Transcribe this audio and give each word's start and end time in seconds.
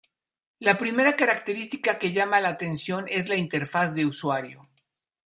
La 0.57 0.79
primera 0.79 1.15
característica 1.15 1.99
que 1.99 2.11
llama 2.11 2.39
la 2.41 2.49
atención 2.49 3.05
es 3.07 3.29
la 3.29 3.35
interfaz 3.35 3.93
de 3.93 4.07
usuario. 4.07 4.63